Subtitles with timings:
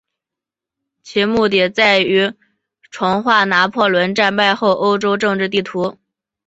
[1.03, 2.33] 其目的在于
[2.89, 5.95] 重画拿破仑战败后的欧洲政治地图。